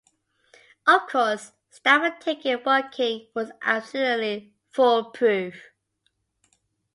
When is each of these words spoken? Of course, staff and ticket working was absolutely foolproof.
Of 0.87 1.05
course, 1.09 1.51
staff 1.69 2.01
and 2.01 2.19
ticket 2.19 2.65
working 2.65 3.27
was 3.35 3.51
absolutely 3.61 4.55
foolproof. 4.71 5.67